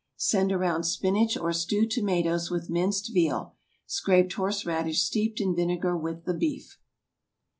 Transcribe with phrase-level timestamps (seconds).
[0.17, 3.53] Send around spinach or stewed tomatoes with minced veal;
[3.85, 6.79] scraped horseradish steeped in vinegar with the beef.